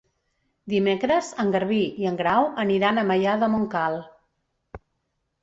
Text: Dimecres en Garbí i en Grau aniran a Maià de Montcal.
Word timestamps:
Dimecres 0.71 1.29
en 1.43 1.51
Garbí 1.55 1.77
i 2.05 2.07
en 2.13 2.17
Grau 2.23 2.49
aniran 2.65 3.01
a 3.01 3.05
Maià 3.11 3.37
de 3.45 3.51
Montcal. 3.59 4.01